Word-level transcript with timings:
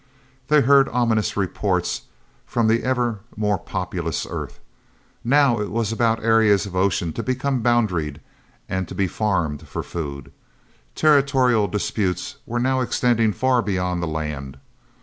They 0.47 0.61
heard 0.61 0.89
ominous 0.89 1.37
reports 1.37 2.01
from 2.47 2.67
the 2.67 2.81
ever 2.83 3.19
more 3.37 3.59
populous 3.59 4.25
Earth. 4.27 4.59
Now 5.23 5.59
it 5.59 5.69
was 5.69 5.91
about 5.91 6.23
areas 6.23 6.65
of 6.65 6.75
ocean 6.75 7.13
to 7.13 7.21
become 7.21 7.61
boundaried 7.61 8.19
and 8.67 8.87
to 8.87 8.95
be 8.95 9.05
"farmed" 9.05 9.67
for 9.67 9.83
food. 9.83 10.31
Territorial 10.95 11.67
disputes 11.67 12.37
were 12.47 12.57
now 12.59 12.79
extending 12.81 13.31
far 13.31 13.61
beyond 13.61 14.01
the 14.01 14.07
land. 14.07 14.57